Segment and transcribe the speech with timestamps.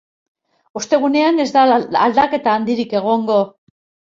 [0.79, 1.67] Ostegunean ez da
[2.07, 3.39] aldaketa handirik egongo.